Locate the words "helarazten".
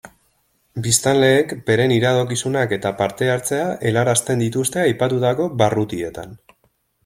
3.91-4.45